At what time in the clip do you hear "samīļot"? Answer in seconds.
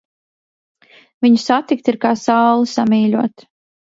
2.73-3.45